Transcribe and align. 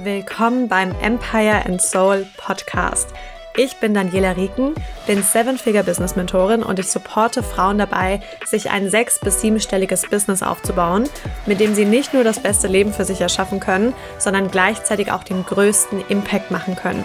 Willkommen 0.00 0.68
beim 0.68 0.94
Empire 1.02 1.66
and 1.66 1.82
Soul 1.82 2.24
Podcast. 2.36 3.08
Ich 3.56 3.78
bin 3.78 3.94
Daniela 3.94 4.36
Rieken, 4.36 4.74
bin 5.08 5.24
Seven-Figure-Business-Mentorin 5.24 6.62
und 6.62 6.78
ich 6.78 6.86
supporte 6.88 7.42
Frauen 7.42 7.78
dabei, 7.78 8.20
sich 8.46 8.70
ein 8.70 8.90
sechs- 8.90 9.18
bis 9.18 9.40
siebenstelliges 9.40 10.02
Business 10.08 10.44
aufzubauen, 10.44 11.08
mit 11.46 11.58
dem 11.58 11.74
sie 11.74 11.84
nicht 11.84 12.14
nur 12.14 12.22
das 12.22 12.38
beste 12.38 12.68
Leben 12.68 12.92
für 12.92 13.04
sich 13.04 13.20
erschaffen 13.20 13.58
können, 13.58 13.92
sondern 14.18 14.52
gleichzeitig 14.52 15.10
auch 15.10 15.24
den 15.24 15.44
größten 15.44 16.04
Impact 16.08 16.52
machen 16.52 16.76
können. 16.76 17.04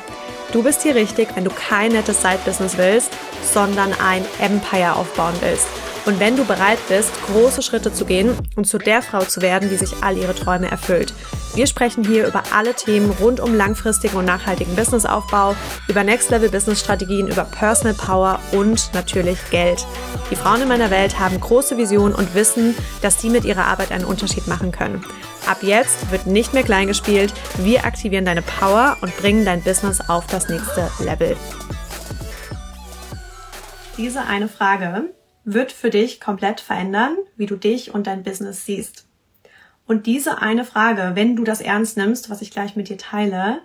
Du 0.53 0.61
bist 0.61 0.83
hier 0.83 0.93
richtig, 0.93 1.29
wenn 1.33 1.45
du 1.45 1.49
kein 1.49 1.93
nettes 1.93 2.21
Side-Business 2.21 2.77
willst, 2.77 3.11
sondern 3.51 3.91
ein 3.93 4.23
Empire 4.39 4.95
aufbauen 4.95 5.33
willst. 5.41 5.65
Und 6.05 6.19
wenn 6.19 6.37
du 6.37 6.45
bereit 6.45 6.77
bist, 6.87 7.09
große 7.25 7.63
Schritte 7.63 7.91
zu 7.91 8.05
gehen 8.05 8.37
und 8.55 8.67
zu 8.67 8.77
der 8.77 9.01
Frau 9.01 9.21
zu 9.21 9.41
werden, 9.41 9.69
die 9.69 9.77
sich 9.77 10.03
all 10.03 10.15
ihre 10.15 10.35
Träume 10.35 10.69
erfüllt. 10.69 11.11
Wir 11.55 11.65
sprechen 11.65 12.05
hier 12.05 12.27
über 12.27 12.43
alle 12.53 12.75
Themen 12.75 13.09
rund 13.19 13.39
um 13.39 13.55
langfristigen 13.55 14.15
und 14.15 14.25
nachhaltigen 14.25 14.75
Businessaufbau, 14.75 15.55
über 15.87 16.03
Next-Level-Business-Strategien, 16.03 17.29
über 17.29 17.45
Personal 17.45 17.95
Power 17.95 18.39
und 18.51 18.91
natürlich 18.93 19.39
Geld. 19.49 19.87
Die 20.29 20.35
Frauen 20.35 20.61
in 20.61 20.67
meiner 20.67 20.91
Welt 20.91 21.19
haben 21.19 21.39
große 21.39 21.77
Visionen 21.77 22.13
und 22.13 22.35
wissen, 22.35 22.75
dass 23.01 23.19
sie 23.19 23.31
mit 23.31 23.43
ihrer 23.43 23.65
Arbeit 23.65 23.91
einen 23.91 24.05
Unterschied 24.05 24.47
machen 24.47 24.71
können. 24.71 25.03
Ab 25.45 25.61
jetzt 25.61 26.09
wird 26.09 26.25
nicht 26.25 26.53
mehr 26.53 26.63
klein 26.63 26.87
gespielt. 26.87 27.33
Wir 27.57 27.83
aktivieren 27.83 28.23
deine 28.23 28.41
Power 28.41 28.95
und 29.01 29.15
bringen 29.17 29.43
dein 29.43 29.61
Business 29.61 29.99
auf 29.99 30.25
das 30.27 30.47
nächste 30.47 30.89
Level. 31.03 31.35
Diese 33.97 34.21
eine 34.21 34.47
Frage 34.47 35.13
wird 35.43 35.73
für 35.73 35.89
dich 35.89 36.21
komplett 36.21 36.61
verändern, 36.61 37.17
wie 37.35 37.45
du 37.45 37.57
dich 37.57 37.93
und 37.93 38.07
dein 38.07 38.23
Business 38.23 38.65
siehst. 38.65 39.05
Und 39.85 40.05
diese 40.05 40.41
eine 40.41 40.63
Frage, 40.63 41.11
wenn 41.15 41.35
du 41.35 41.43
das 41.43 41.59
ernst 41.59 41.97
nimmst, 41.97 42.29
was 42.29 42.41
ich 42.41 42.51
gleich 42.51 42.77
mit 42.77 42.87
dir 42.87 42.97
teile, 42.97 43.59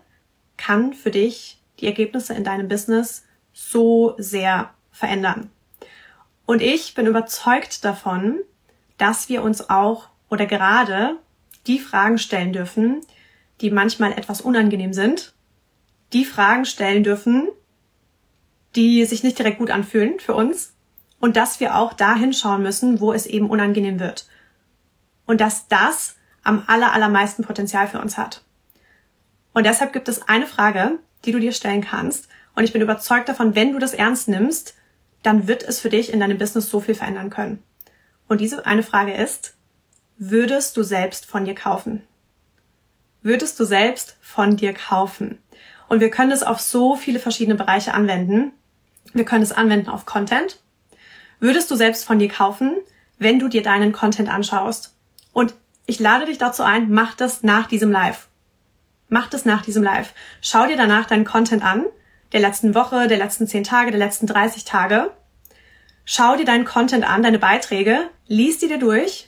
kann 0.57 0.95
für 0.95 1.13
dich 1.13 1.63
die 1.79 1.87
Ergebnisse 1.87 2.35
in 2.35 2.43
deinem 2.43 2.67
Business 2.67 3.25
so 3.53 4.17
sehr 4.19 4.71
verändern. 4.91 5.49
Und 6.45 6.61
ich 6.61 6.95
bin 6.95 7.07
überzeugt 7.07 7.85
davon, 7.85 8.41
dass 8.97 9.29
wir 9.29 9.45
uns 9.45 9.71
auch 9.71 10.09
oder 10.29 10.47
gerade 10.47 11.17
die 11.69 11.79
Fragen 11.79 12.19
stellen 12.19 12.53
dürfen, 12.53 13.03
die 13.61 13.71
manchmal 13.71 14.13
etwas 14.13 14.41
unangenehm 14.41 14.93
sind, 14.93 15.35
die 16.13 16.25
Fragen 16.25 16.65
stellen 16.65 17.05
dürfen, 17.05 17.49
die 18.75 19.05
sich 19.05 19.23
nicht 19.23 19.39
direkt 19.39 19.59
gut 19.59 19.71
anfühlen 19.71 20.19
für 20.19 20.35
uns, 20.35 20.75
und 21.21 21.37
dass 21.37 21.61
wir 21.61 21.77
auch 21.77 21.93
da 21.93 22.15
hinschauen 22.15 22.63
müssen, 22.63 23.01
wo 23.01 23.13
es 23.13 23.27
eben 23.27 23.51
unangenehm 23.51 23.99
wird. 23.99 24.29
Und 25.27 25.41
dass 25.41 25.69
das 25.69 26.17
am 26.45 26.63
aller, 26.67 26.93
allermeisten 26.93 27.43
Potenzial 27.43 27.89
für 27.89 28.01
uns 28.01 28.17
hat. 28.17 28.45
Und 29.53 29.67
deshalb 29.67 29.93
gibt 29.93 30.09
es 30.09 30.29
eine 30.29 30.47
Frage, 30.47 30.99
die 31.25 31.33
du 31.33 31.41
dir 31.41 31.53
stellen 31.53 31.81
kannst. 31.81 32.29
Und 32.55 32.65
ich 32.65 32.73
bin 32.73 32.83
überzeugt 32.83 33.29
davon, 33.29 33.55
wenn 33.57 33.73
du 33.73 33.79
das 33.79 33.95
ernst 33.95 34.29
nimmst, 34.29 34.75
dann 35.23 35.49
wird 35.49 35.65
es 35.65 35.81
für 35.81 35.91
dich 35.91 36.13
in 36.13 36.21
deinem 36.21 36.39
Business 36.39 36.71
so 36.71 36.81
viel 36.81 36.95
verändern 36.95 37.31
können. 37.31 37.63
Und 38.29 38.41
diese 38.41 38.65
eine 38.65 38.85
Frage 38.85 39.13
ist, 39.13 39.58
würdest 40.19 40.77
du 40.77 40.83
selbst 40.83 41.27
von 41.27 41.45
dir 41.45 41.55
kaufen? 41.55 42.03
Würdest 43.23 43.59
du 43.61 43.65
selbst 43.65 44.17
von 44.21 44.57
dir 44.57 44.75
kaufen? 44.75 45.39
Und 45.89 46.01
wir 46.01 46.11
können 46.11 46.33
es 46.33 46.43
auf 46.43 46.61
so 46.61 46.97
viele 46.97 47.21
verschiedene 47.21 47.57
Bereiche 47.57 47.95
anwenden. 47.95 48.53
Wir 49.15 49.25
können 49.25 49.45
es 49.45 49.53
anwenden 49.53 49.89
auf 49.89 50.05
Content, 50.05 50.61
würdest 51.41 51.71
du 51.71 51.77
selbst 51.77 52.05
von 52.05 52.19
dir 52.19 52.29
kaufen, 52.29 52.77
wenn 53.19 53.39
du 53.39 53.49
dir 53.49 53.63
deinen 53.63 53.93
Content 53.93 54.29
anschaust. 54.29 54.95
Und 55.33 55.55
ich 55.87 55.99
lade 55.99 56.27
dich 56.27 56.37
dazu 56.37 56.63
ein, 56.63 56.91
mach 56.91 57.15
das 57.15 57.43
nach 57.43 57.69
diesem 57.69 57.91
Live. 57.91 58.29
Mach 59.09 59.29
das 59.31 59.47
nach 59.47 59.63
diesem 59.63 59.83
Live. 59.83 60.13
Schau 60.43 60.67
dir 60.67 60.77
danach 60.77 61.07
deinen 61.07 61.25
Content 61.25 61.65
an, 61.65 61.87
der 62.33 62.41
letzten 62.41 62.75
Woche, 62.75 63.09
der 63.09 63.19
letzten 63.19 63.47
10 63.47 63.65
Tage, 63.65 63.91
der 63.91 64.01
letzten 64.01 64.27
30 64.27 64.65
Tage. 64.65 65.11
Schau 66.05 66.37
dir 66.37 66.45
deinen 66.45 66.67
Content 66.67 67.09
an, 67.09 67.23
deine 67.23 67.39
Beiträge, 67.39 68.11
lies 68.27 68.59
die 68.59 68.69
dir 68.69 68.79
durch 68.79 69.28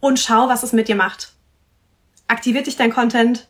und 0.00 0.18
schau, 0.18 0.48
was 0.48 0.62
es 0.62 0.72
mit 0.72 0.88
dir 0.88 0.96
macht. 0.96 1.32
Aktiviert 2.26 2.66
dich 2.66 2.76
dein 2.76 2.92
Content? 2.92 3.48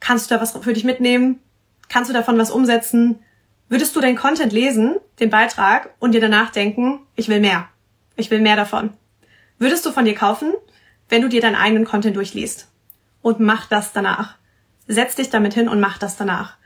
Kannst 0.00 0.30
du 0.30 0.34
da 0.34 0.40
was 0.40 0.52
für 0.52 0.72
dich 0.72 0.84
mitnehmen? 0.84 1.40
Kannst 1.88 2.08
du 2.08 2.14
davon 2.14 2.38
was 2.38 2.50
umsetzen? 2.50 3.20
Würdest 3.68 3.94
du 3.96 4.00
den 4.00 4.16
Content 4.16 4.52
lesen, 4.52 4.96
den 5.20 5.30
Beitrag, 5.30 5.90
und 5.98 6.12
dir 6.12 6.20
danach 6.20 6.50
denken, 6.50 7.00
ich 7.16 7.28
will 7.28 7.40
mehr. 7.40 7.68
Ich 8.16 8.30
will 8.30 8.40
mehr 8.40 8.56
davon. 8.56 8.90
Würdest 9.58 9.84
du 9.84 9.92
von 9.92 10.04
dir 10.04 10.14
kaufen, 10.14 10.54
wenn 11.08 11.22
du 11.22 11.28
dir 11.28 11.40
deinen 11.40 11.56
eigenen 11.56 11.84
Content 11.84 12.16
durchliest? 12.16 12.68
Und 13.22 13.40
mach 13.40 13.66
das 13.66 13.92
danach. 13.92 14.36
Setz 14.86 15.16
dich 15.16 15.30
damit 15.30 15.54
hin 15.54 15.68
und 15.68 15.80
mach 15.80 15.98
das 15.98 16.16
danach. 16.16 16.56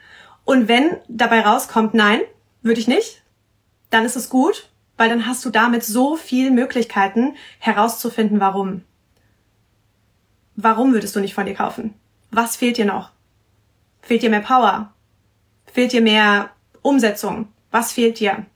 Und 0.45 0.69
wenn 0.69 0.97
dabei 1.09 1.41
rauskommt, 1.41 1.95
nein, 1.95 2.21
würde 2.63 2.81
ich 2.81 2.89
nicht, 2.89 3.23
dann 3.91 4.05
ist 4.05 4.17
es 4.17 4.29
gut, 4.29 4.69
weil 4.97 5.09
dann 5.09 5.27
hast 5.27 5.45
du 5.45 5.51
damit 5.51 5.85
so 5.85 6.17
viel 6.17 6.51
Möglichkeiten 6.51 7.35
herauszufinden, 7.59 8.41
warum. 8.41 8.83
Warum 10.63 10.93
würdest 10.93 11.17
du 11.17 11.21
nicht 11.21 11.35
von 11.35 11.45
dir 11.45 11.55
kaufen? 11.55 11.95
Was 12.31 12.55
fehlt 12.55 12.77
dir 12.77 12.85
noch? 12.85 13.11
Fehlt 14.01 14.23
dir 14.23 14.31
mehr 14.31 14.41
Power? 14.41 14.93
Fehlt 15.67 15.93
dir 15.93 16.01
mehr 16.01 16.51
Umsetzung. 16.83 17.49
Was 17.73 17.91
fehlt 17.91 18.21
dir? 18.21 18.47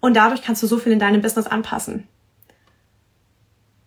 Und 0.00 0.14
dadurch 0.18 0.42
kannst 0.42 0.62
du 0.62 0.66
so 0.66 0.76
viel 0.76 0.92
in 0.92 0.98
deinem 0.98 1.22
Business 1.22 1.46
anpassen. 1.46 2.06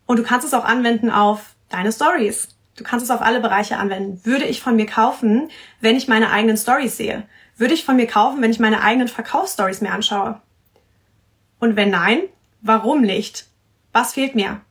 Und 0.07 0.17
du 0.17 0.23
kannst 0.23 0.47
es 0.47 0.55
auch 0.55 0.65
anwenden 0.65 1.11
auf 1.11 1.53
deine 1.69 1.91
Stories. 1.91 2.47
Du 2.75 2.83
kannst 2.83 3.05
es 3.05 3.11
auf 3.11 3.21
alle 3.21 3.39
Bereiche 3.39 3.77
anwenden. 3.77 4.19
Würde 4.25 4.45
ich 4.45 4.61
von 4.61 4.75
mir 4.75 4.87
kaufen, 4.87 5.49
wenn 5.79 5.95
ich 5.95 6.07
meine 6.07 6.31
eigenen 6.31 6.57
Stories 6.57 6.97
sehe? 6.97 7.27
Würde 7.55 7.75
ich 7.75 7.85
von 7.85 7.97
mir 7.97 8.07
kaufen, 8.07 8.41
wenn 8.41 8.51
ich 8.51 8.59
meine 8.59 8.81
eigenen 8.81 9.09
Verkaufsstories 9.09 9.81
mir 9.81 9.91
anschaue? 9.91 10.41
Und 11.59 11.75
wenn 11.75 11.91
nein, 11.91 12.23
warum 12.61 13.01
nicht? 13.01 13.45
Was 13.93 14.13
fehlt 14.13 14.33
mir? 14.33 14.61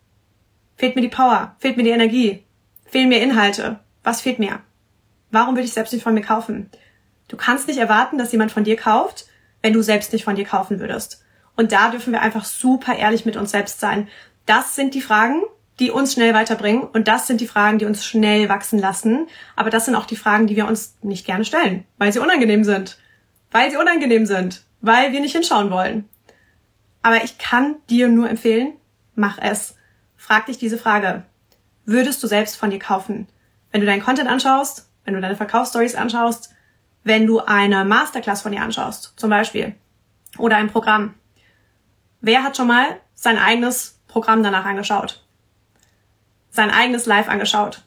Fehlt 0.76 0.96
mir 0.96 1.02
die 1.02 1.08
Power? 1.08 1.54
Fehlt 1.60 1.76
mir 1.76 1.84
die 1.84 1.90
Energie? 1.90 2.45
Fehlen 2.86 3.08
mir 3.08 3.20
Inhalte? 3.22 3.80
Was 4.02 4.20
fehlt 4.20 4.38
mir? 4.38 4.60
Warum 5.30 5.56
würde 5.56 5.66
ich 5.66 5.72
selbst 5.72 5.92
nicht 5.92 6.02
von 6.02 6.14
mir 6.14 6.22
kaufen? 6.22 6.70
Du 7.28 7.36
kannst 7.36 7.66
nicht 7.66 7.78
erwarten, 7.78 8.18
dass 8.18 8.32
jemand 8.32 8.52
von 8.52 8.64
dir 8.64 8.76
kauft, 8.76 9.26
wenn 9.62 9.72
du 9.72 9.82
selbst 9.82 10.12
nicht 10.12 10.24
von 10.24 10.36
dir 10.36 10.44
kaufen 10.44 10.78
würdest. 10.78 11.24
Und 11.56 11.72
da 11.72 11.90
dürfen 11.90 12.12
wir 12.12 12.22
einfach 12.22 12.44
super 12.44 12.94
ehrlich 12.94 13.24
mit 13.24 13.36
uns 13.36 13.50
selbst 13.50 13.80
sein. 13.80 14.08
Das 14.44 14.76
sind 14.76 14.94
die 14.94 15.00
Fragen, 15.00 15.42
die 15.80 15.90
uns 15.90 16.12
schnell 16.12 16.32
weiterbringen 16.32 16.82
und 16.82 17.08
das 17.08 17.26
sind 17.26 17.40
die 17.40 17.48
Fragen, 17.48 17.78
die 17.78 17.84
uns 17.84 18.04
schnell 18.04 18.48
wachsen 18.48 18.78
lassen. 18.78 19.26
Aber 19.56 19.70
das 19.70 19.84
sind 19.84 19.94
auch 19.94 20.06
die 20.06 20.16
Fragen, 20.16 20.46
die 20.46 20.56
wir 20.56 20.66
uns 20.66 20.96
nicht 21.02 21.26
gerne 21.26 21.44
stellen, 21.44 21.84
weil 21.98 22.12
sie 22.12 22.20
unangenehm 22.20 22.64
sind. 22.64 22.98
Weil 23.50 23.70
sie 23.70 23.76
unangenehm 23.76 24.26
sind, 24.26 24.64
weil 24.80 25.12
wir 25.12 25.20
nicht 25.20 25.34
hinschauen 25.34 25.70
wollen. 25.70 26.08
Aber 27.02 27.22
ich 27.24 27.38
kann 27.38 27.76
dir 27.88 28.08
nur 28.08 28.28
empfehlen, 28.28 28.74
mach 29.14 29.38
es. 29.38 29.76
Frag 30.16 30.46
dich 30.46 30.58
diese 30.58 30.78
Frage. 30.78 31.24
Würdest 31.86 32.22
du 32.22 32.26
selbst 32.26 32.56
von 32.56 32.70
dir 32.70 32.80
kaufen? 32.80 33.28
Wenn 33.70 33.80
du 33.80 33.86
deinen 33.86 34.02
Content 34.02 34.28
anschaust, 34.28 34.90
wenn 35.04 35.14
du 35.14 35.20
deine 35.20 35.36
Verkaufsstories 35.36 35.94
anschaust, 35.94 36.52
wenn 37.04 37.26
du 37.26 37.38
eine 37.40 37.84
Masterclass 37.84 38.42
von 38.42 38.50
dir 38.50 38.60
anschaust, 38.60 39.14
zum 39.16 39.30
Beispiel, 39.30 39.76
oder 40.36 40.56
ein 40.56 40.68
Programm. 40.68 41.14
Wer 42.20 42.42
hat 42.42 42.56
schon 42.56 42.66
mal 42.66 43.00
sein 43.14 43.38
eigenes 43.38 44.00
Programm 44.08 44.42
danach 44.42 44.64
angeschaut? 44.64 45.24
Sein 46.50 46.70
eigenes 46.70 47.06
Live 47.06 47.28
angeschaut? 47.28 47.84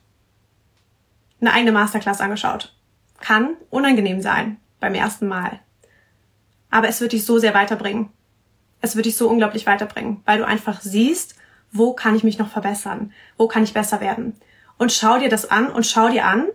Eine 1.42 1.54
eigene 1.54 1.74
Masterclass 1.74 2.22
angeschaut? 2.22 2.74
Kann 3.20 3.58
unangenehm 3.70 4.22
sein 4.22 4.58
beim 4.80 4.96
ersten 4.96 5.28
Mal. 5.28 5.60
Aber 6.70 6.88
es 6.88 7.02
wird 7.02 7.12
dich 7.12 7.26
so 7.26 7.38
sehr 7.38 7.54
weiterbringen. 7.54 8.10
Es 8.80 8.96
wird 8.96 9.06
dich 9.06 9.18
so 9.18 9.30
unglaublich 9.30 9.66
weiterbringen, 9.66 10.22
weil 10.26 10.38
du 10.38 10.48
einfach 10.48 10.80
siehst, 10.80 11.36
wo 11.72 11.94
kann 11.94 12.16
ich 12.16 12.24
mich 12.24 12.38
noch 12.38 12.50
verbessern? 12.50 13.12
Wo 13.38 13.48
kann 13.48 13.64
ich 13.64 13.74
besser 13.74 14.02
werden? 14.02 14.36
Und 14.78 14.92
schau 14.92 15.20
dir 15.20 15.30
das 15.30 15.50
an 15.50 15.70
und 15.70 15.86
schau 15.86 16.10
dir 16.10 16.26
an 16.26 16.48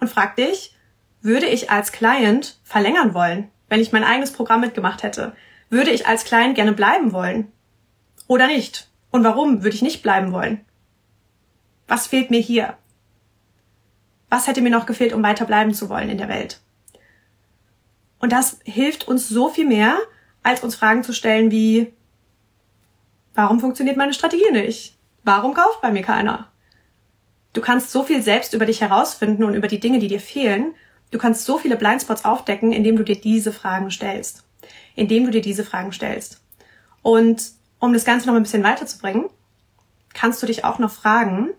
und 0.00 0.08
frag 0.08 0.36
dich, 0.36 0.76
würde 1.22 1.46
ich 1.46 1.70
als 1.70 1.92
Client 1.92 2.58
verlängern 2.62 3.14
wollen, 3.14 3.50
wenn 3.68 3.80
ich 3.80 3.92
mein 3.92 4.04
eigenes 4.04 4.32
Programm 4.32 4.60
mitgemacht 4.60 5.02
hätte? 5.02 5.34
Würde 5.70 5.90
ich 5.90 6.06
als 6.06 6.24
Client 6.24 6.54
gerne 6.54 6.72
bleiben 6.72 7.12
wollen? 7.12 7.50
Oder 8.28 8.46
nicht? 8.46 8.88
Und 9.10 9.24
warum 9.24 9.62
würde 9.62 9.74
ich 9.74 9.82
nicht 9.82 10.02
bleiben 10.02 10.32
wollen? 10.32 10.64
Was 11.88 12.06
fehlt 12.06 12.30
mir 12.30 12.40
hier? 12.40 12.76
Was 14.28 14.46
hätte 14.46 14.60
mir 14.60 14.70
noch 14.70 14.86
gefehlt, 14.86 15.12
um 15.12 15.22
weiter 15.22 15.44
bleiben 15.44 15.72
zu 15.72 15.88
wollen 15.88 16.10
in 16.10 16.18
der 16.18 16.28
Welt? 16.28 16.60
Und 18.18 18.32
das 18.32 18.58
hilft 18.64 19.06
uns 19.06 19.28
so 19.28 19.48
viel 19.48 19.66
mehr, 19.66 19.98
als 20.42 20.62
uns 20.62 20.74
Fragen 20.74 21.02
zu 21.02 21.12
stellen 21.12 21.50
wie, 21.50 21.92
warum 23.36 23.60
funktioniert 23.60 23.96
meine 23.96 24.14
Strategie 24.14 24.50
nicht? 24.50 24.98
Warum 25.22 25.54
kauft 25.54 25.80
bei 25.80 25.92
mir 25.92 26.02
keiner? 26.02 26.48
Du 27.52 27.60
kannst 27.60 27.92
so 27.92 28.02
viel 28.02 28.20
selbst 28.22 28.52
über 28.52 28.66
dich 28.66 28.80
herausfinden 28.80 29.44
und 29.44 29.54
über 29.54 29.68
die 29.68 29.80
Dinge, 29.80 30.00
die 30.00 30.08
dir 30.08 30.20
fehlen, 30.20 30.74
Du 31.10 31.18
kannst 31.18 31.44
so 31.44 31.58
viele 31.58 31.76
Blindspots 31.76 32.24
aufdecken, 32.24 32.72
indem 32.72 32.96
du 32.96 33.04
dir 33.04 33.20
diese 33.20 33.52
Fragen 33.52 33.90
stellst. 33.90 34.44
Indem 34.94 35.24
du 35.24 35.30
dir 35.30 35.40
diese 35.40 35.64
Fragen 35.64 35.92
stellst. 35.92 36.42
Und 37.02 37.52
um 37.78 37.92
das 37.92 38.04
Ganze 38.04 38.26
noch 38.26 38.34
ein 38.34 38.42
bisschen 38.42 38.64
weiterzubringen, 38.64 39.26
kannst 40.14 40.42
du 40.42 40.46
dich 40.46 40.64
auch 40.64 40.78
noch 40.78 40.90
fragen, 40.90 41.50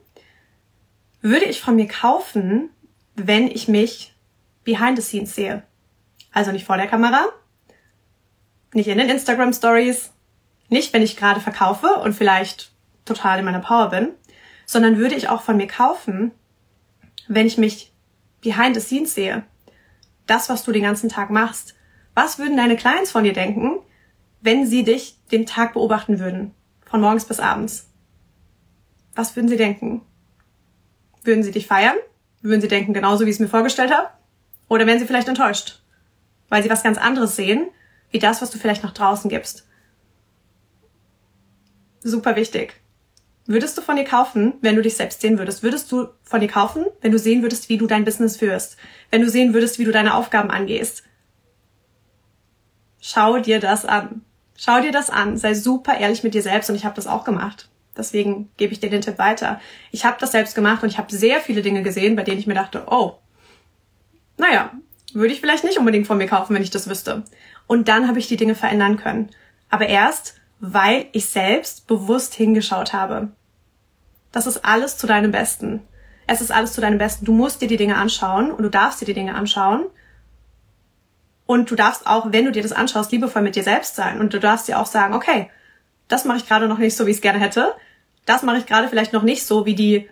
würde 1.21 1.45
ich 1.45 1.61
von 1.61 1.75
mir 1.75 1.87
kaufen, 1.87 2.69
wenn 3.15 3.47
ich 3.47 3.67
mich 3.67 4.13
behind 4.63 4.97
the 4.97 5.03
scenes 5.03 5.35
sehe. 5.35 5.63
Also 6.31 6.51
nicht 6.51 6.65
vor 6.65 6.77
der 6.77 6.87
Kamera, 6.87 7.25
nicht 8.73 8.87
in 8.87 8.97
den 8.97 9.09
Instagram 9.09 9.53
Stories, 9.53 10.11
nicht 10.69 10.93
wenn 10.93 11.01
ich 11.01 11.17
gerade 11.17 11.39
verkaufe 11.39 11.87
und 11.87 12.13
vielleicht 12.13 12.71
total 13.05 13.39
in 13.39 13.45
meiner 13.45 13.59
Power 13.59 13.89
bin, 13.89 14.09
sondern 14.65 14.97
würde 14.97 15.15
ich 15.15 15.29
auch 15.29 15.41
von 15.41 15.57
mir 15.57 15.67
kaufen, 15.67 16.31
wenn 17.27 17.47
ich 17.47 17.57
mich 17.57 17.93
behind 18.41 18.75
the 18.75 18.81
scenes 18.81 19.13
sehe. 19.13 19.43
Das, 20.25 20.49
was 20.49 20.63
du 20.63 20.71
den 20.71 20.83
ganzen 20.83 21.09
Tag 21.09 21.29
machst. 21.29 21.75
Was 22.13 22.37
würden 22.37 22.57
deine 22.57 22.75
Clients 22.75 23.11
von 23.11 23.23
dir 23.23 23.33
denken, 23.33 23.79
wenn 24.41 24.65
sie 24.65 24.83
dich 24.83 25.17
den 25.31 25.45
Tag 25.45 25.73
beobachten 25.73 26.19
würden? 26.19 26.53
Von 26.85 27.01
morgens 27.01 27.25
bis 27.25 27.39
abends. 27.39 27.89
Was 29.15 29.35
würden 29.35 29.47
sie 29.47 29.57
denken? 29.57 30.01
Würden 31.23 31.43
sie 31.43 31.51
dich 31.51 31.67
feiern? 31.67 31.95
Würden 32.41 32.61
sie 32.61 32.67
denken, 32.67 32.93
genauso 32.93 33.25
wie 33.25 33.29
ich 33.29 33.35
es 33.35 33.39
mir 33.39 33.47
vorgestellt 33.47 33.91
habe? 33.91 34.09
Oder 34.69 34.85
wären 34.85 34.99
sie 34.99 35.05
vielleicht 35.05 35.27
enttäuscht? 35.27 35.81
Weil 36.49 36.63
sie 36.63 36.69
was 36.69 36.83
ganz 36.83 36.97
anderes 36.97 37.35
sehen, 37.35 37.67
wie 38.11 38.19
das, 38.19 38.41
was 38.41 38.51
du 38.51 38.57
vielleicht 38.57 38.83
nach 38.83 38.93
draußen 38.93 39.29
gibst. 39.29 39.67
Super 42.07 42.37
wichtig. 42.37 42.79
Würdest 43.47 43.77
du 43.77 43.81
von 43.81 43.97
dir 43.97 44.05
kaufen, 44.05 44.53
wenn 44.61 44.77
du 44.77 44.81
dich 44.81 44.95
selbst 44.95 45.19
sehen 45.19 45.37
würdest? 45.37 45.61
Würdest 45.61 45.91
du 45.91 46.07
von 46.23 46.39
dir 46.39 46.47
kaufen, 46.47 46.85
wenn 47.01 47.11
du 47.11 47.19
sehen 47.19 47.41
würdest, 47.41 47.67
wie 47.67 47.77
du 47.77 47.85
dein 47.85 48.05
Business 48.05 48.37
führst? 48.37 48.77
Wenn 49.11 49.21
du 49.21 49.29
sehen 49.29 49.53
würdest, 49.53 49.77
wie 49.77 49.83
du 49.83 49.91
deine 49.91 50.15
Aufgaben 50.15 50.49
angehst? 50.49 51.03
Schau 53.01 53.39
dir 53.39 53.59
das 53.59 53.83
an. 53.83 54.21
Schau 54.55 54.79
dir 54.79 54.93
das 54.93 55.09
an. 55.09 55.35
Sei 55.35 55.53
super 55.53 55.97
ehrlich 55.97 56.23
mit 56.23 56.33
dir 56.33 56.41
selbst 56.41 56.69
und 56.69 56.77
ich 56.77 56.85
habe 56.85 56.95
das 56.95 57.07
auch 57.07 57.25
gemacht. 57.25 57.67
Deswegen 57.97 58.49
gebe 58.55 58.71
ich 58.71 58.79
dir 58.79 58.89
den 58.89 59.01
Tipp 59.01 59.17
weiter. 59.17 59.59
Ich 59.91 60.05
habe 60.05 60.15
das 60.17 60.31
selbst 60.31 60.55
gemacht 60.55 60.83
und 60.83 60.89
ich 60.89 60.97
habe 60.97 61.13
sehr 61.13 61.41
viele 61.41 61.61
Dinge 61.61 61.83
gesehen, 61.83 62.15
bei 62.15 62.23
denen 62.23 62.39
ich 62.39 62.47
mir 62.47 62.53
dachte, 62.53 62.85
oh, 62.89 63.15
naja, 64.37 64.71
würde 65.11 65.33
ich 65.33 65.41
vielleicht 65.41 65.65
nicht 65.65 65.77
unbedingt 65.77 66.07
von 66.07 66.17
mir 66.17 66.27
kaufen, 66.27 66.55
wenn 66.55 66.63
ich 66.63 66.69
das 66.69 66.89
wüsste. 66.89 67.25
Und 67.67 67.89
dann 67.89 68.07
habe 68.07 68.19
ich 68.19 68.29
die 68.29 68.37
Dinge 68.37 68.55
verändern 68.55 68.95
können. 68.95 69.29
Aber 69.69 69.87
erst, 69.87 70.36
weil 70.59 71.05
ich 71.11 71.27
selbst 71.27 71.87
bewusst 71.87 72.33
hingeschaut 72.33 72.93
habe. 72.93 73.29
Das 74.31 74.47
ist 74.47 74.65
alles 74.65 74.97
zu 74.97 75.07
deinem 75.07 75.31
Besten. 75.31 75.81
Es 76.27 76.41
ist 76.41 76.51
alles 76.51 76.73
zu 76.73 76.81
deinem 76.81 76.97
Besten. 76.97 77.25
Du 77.25 77.31
musst 77.31 77.61
dir 77.61 77.67
die 77.67 77.77
Dinge 77.77 77.95
anschauen 77.95 78.51
und 78.51 78.63
du 78.63 78.69
darfst 78.69 79.01
dir 79.01 79.05
die 79.05 79.13
Dinge 79.13 79.35
anschauen. 79.35 79.85
Und 81.45 81.71
du 81.71 81.75
darfst 81.75 82.05
auch, 82.05 82.33
wenn 82.33 82.45
du 82.45 82.51
dir 82.51 82.61
das 82.61 82.73
anschaust, 82.73 83.11
liebevoll 83.11 83.41
mit 83.41 83.55
dir 83.55 83.63
selbst 83.63 83.95
sein. 83.95 84.19
Und 84.19 84.33
du 84.33 84.39
darfst 84.39 84.67
dir 84.67 84.79
auch 84.79 84.85
sagen, 84.85 85.13
okay, 85.13 85.49
das 86.09 86.25
mache 86.25 86.37
ich 86.37 86.47
gerade 86.47 86.67
noch 86.67 86.77
nicht 86.77 86.95
so, 86.95 87.05
wie 87.05 87.11
ich 87.11 87.17
es 87.17 87.21
gerne 87.21 87.39
hätte. 87.39 87.73
Das 88.25 88.43
mache 88.43 88.57
ich 88.57 88.65
gerade 88.65 88.89
vielleicht 88.89 89.13
noch 89.13 89.23
nicht 89.23 89.45
so, 89.45 89.65
wie 89.65 89.75
die 89.75 90.09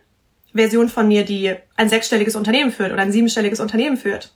Version 0.54 0.88
von 0.88 1.08
mir, 1.08 1.26
die 1.26 1.54
ein 1.76 1.90
sechsstelliges 1.90 2.38
Unternehmen 2.38 2.72
führt 2.72 2.94
oder 2.94 3.02
ein 3.02 3.12
siebenstelliges 3.12 3.60
Unternehmen 3.60 3.98
führt. 3.98 4.34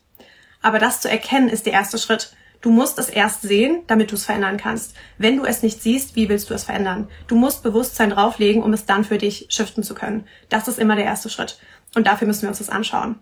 Aber 0.61 0.79
das 0.79 0.99
zu 0.99 1.09
erkennen 1.09 1.47
ist 1.47 1.65
der 1.65 1.73
erste 1.73 1.97
Schritt. 1.97 2.33
Du 2.61 2.71
musst 2.71 2.99
es 2.99 3.09
erst 3.09 3.41
sehen, 3.41 3.83
damit 3.87 4.11
du 4.11 4.15
es 4.15 4.25
verändern 4.25 4.57
kannst. 4.57 4.95
Wenn 5.17 5.37
du 5.37 5.45
es 5.45 5.63
nicht 5.63 5.81
siehst, 5.81 6.15
wie 6.15 6.27
willst 6.27 6.49
du 6.49 6.53
es 6.53 6.65
verändern? 6.65 7.07
Du 7.27 7.35
musst 7.35 7.63
Bewusstsein 7.63 8.09
drauflegen, 8.09 8.63
um 8.63 8.73
es 8.73 8.85
dann 8.85 9.05
für 9.05 9.17
dich 9.17 9.47
shiften 9.49 9.83
zu 9.83 9.95
können. 9.95 10.27
Das 10.49 10.67
ist 10.67 10.79
immer 10.79 10.95
der 10.95 11.05
erste 11.05 11.29
Schritt. 11.29 11.59
Und 11.95 12.05
dafür 12.05 12.27
müssen 12.27 12.41
wir 12.43 12.49
uns 12.49 12.57
das 12.57 12.69
anschauen. 12.69 13.19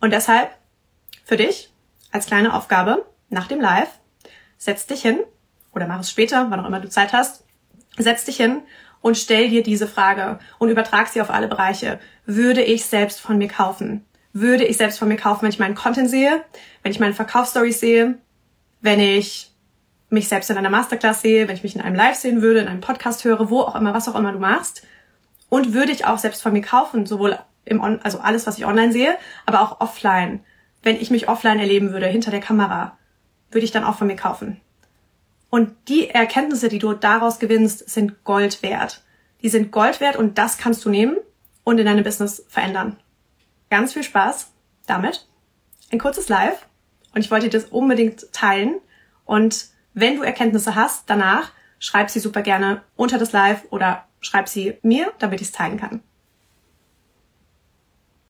Und 0.00 0.12
deshalb, 0.12 0.50
für 1.24 1.36
dich, 1.36 1.72
als 2.12 2.26
kleine 2.26 2.54
Aufgabe, 2.54 3.04
nach 3.28 3.48
dem 3.48 3.60
Live, 3.60 3.90
setz 4.56 4.86
dich 4.86 5.02
hin, 5.02 5.18
oder 5.74 5.88
mach 5.88 6.00
es 6.00 6.10
später, 6.10 6.50
wann 6.50 6.60
auch 6.60 6.66
immer 6.66 6.80
du 6.80 6.88
Zeit 6.88 7.12
hast, 7.12 7.44
setz 7.98 8.24
dich 8.24 8.36
hin 8.36 8.62
und 9.00 9.16
stell 9.16 9.50
dir 9.50 9.62
diese 9.62 9.86
Frage 9.86 10.38
und 10.58 10.68
übertrag 10.68 11.08
sie 11.08 11.20
auf 11.20 11.30
alle 11.30 11.48
Bereiche. 11.48 11.98
Würde 12.24 12.62
ich 12.62 12.84
selbst 12.86 13.20
von 13.20 13.36
mir 13.38 13.48
kaufen? 13.48 14.04
Würde 14.32 14.64
ich 14.64 14.76
selbst 14.76 14.98
von 14.98 15.08
mir 15.08 15.16
kaufen, 15.16 15.42
wenn 15.42 15.50
ich 15.50 15.58
meinen 15.58 15.74
Content 15.74 16.08
sehe, 16.08 16.44
wenn 16.82 16.92
ich 16.92 17.00
meine 17.00 17.14
Verkaufsstories 17.14 17.80
sehe, 17.80 18.18
wenn 18.86 19.00
ich 19.00 19.50
mich 20.08 20.28
selbst 20.28 20.48
in 20.48 20.56
einer 20.56 20.70
Masterclass 20.70 21.20
sehe, 21.20 21.48
wenn 21.48 21.56
ich 21.56 21.64
mich 21.64 21.74
in 21.74 21.82
einem 21.82 21.96
Live 21.96 22.16
sehen 22.16 22.40
würde, 22.40 22.60
in 22.60 22.68
einem 22.68 22.80
Podcast 22.80 23.24
höre, 23.24 23.50
wo 23.50 23.60
auch 23.60 23.74
immer, 23.74 23.92
was 23.92 24.08
auch 24.08 24.14
immer 24.14 24.32
du 24.32 24.38
machst. 24.38 24.86
Und 25.48 25.74
würde 25.74 25.92
ich 25.92 26.06
auch 26.06 26.18
selbst 26.18 26.40
von 26.40 26.52
mir 26.52 26.62
kaufen, 26.62 27.04
sowohl 27.04 27.38
im 27.64 27.80
On 27.80 28.00
also 28.02 28.20
alles, 28.20 28.46
was 28.46 28.58
ich 28.58 28.64
online 28.64 28.92
sehe, 28.92 29.16
aber 29.44 29.60
auch 29.60 29.80
offline. 29.80 30.40
Wenn 30.82 30.96
ich 30.96 31.10
mich 31.10 31.28
offline 31.28 31.58
erleben 31.58 31.90
würde, 31.90 32.06
hinter 32.06 32.30
der 32.30 32.40
Kamera, 32.40 32.96
würde 33.50 33.64
ich 33.64 33.72
dann 33.72 33.84
auch 33.84 33.96
von 33.96 34.06
mir 34.06 34.16
kaufen. 34.16 34.60
Und 35.50 35.72
die 35.88 36.08
Erkenntnisse, 36.10 36.68
die 36.68 36.78
du 36.78 36.94
daraus 36.94 37.40
gewinnst, 37.40 37.90
sind 37.90 38.22
Gold 38.22 38.62
wert. 38.62 39.02
Die 39.42 39.48
sind 39.48 39.72
Gold 39.72 40.00
wert 40.00 40.16
und 40.16 40.38
das 40.38 40.58
kannst 40.58 40.84
du 40.84 40.90
nehmen 40.90 41.16
und 41.64 41.78
in 41.78 41.86
deinem 41.86 42.04
Business 42.04 42.44
verändern. 42.48 42.96
Ganz 43.68 43.94
viel 43.94 44.04
Spaß 44.04 44.52
damit. 44.86 45.26
Ein 45.90 45.98
kurzes 45.98 46.28
Live 46.28 46.66
und 47.16 47.24
ich 47.24 47.30
wollte 47.30 47.48
das 47.48 47.64
unbedingt 47.64 48.30
teilen. 48.32 48.76
Und 49.24 49.68
wenn 49.94 50.16
du 50.16 50.22
Erkenntnisse 50.22 50.74
hast 50.74 51.08
danach, 51.08 51.50
schreib 51.78 52.10
sie 52.10 52.20
super 52.20 52.42
gerne 52.42 52.82
unter 52.94 53.16
das 53.16 53.32
Live 53.32 53.64
oder 53.70 54.04
schreib 54.20 54.50
sie 54.50 54.76
mir, 54.82 55.10
damit 55.18 55.40
ich 55.40 55.48
es 55.48 55.52
teilen 55.52 55.78
kann. 55.78 56.02